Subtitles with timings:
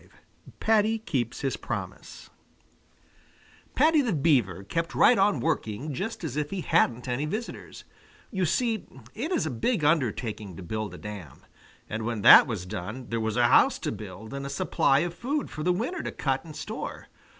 [0.01, 0.09] V
[0.59, 2.31] PADDY KEEPS HIS PROMISE
[3.75, 7.83] Paddy the Beaver kept right on working just as if he hadn't any visitors.
[8.31, 11.45] You see, it is a big undertaking to build a dam.
[11.87, 15.13] And when that was done there was a house to build and a supply of
[15.13, 17.07] food for the winter to cut and store.